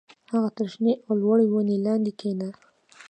هغه 0.33 0.49
تر 0.57 0.67
شنې 0.73 0.93
او 1.05 1.13
لوړې 1.21 1.45
ونې 1.49 1.77
لاندې 1.85 2.11
کېنه 2.19 2.49